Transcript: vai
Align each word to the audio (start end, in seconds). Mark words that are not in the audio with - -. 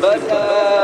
vai 0.00 0.77